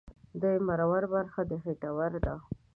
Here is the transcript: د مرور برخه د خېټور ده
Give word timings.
د 0.41 0.43
مرور 0.67 1.03
برخه 1.13 1.41
د 1.49 1.51
خېټور 1.63 2.11
ده 2.25 2.35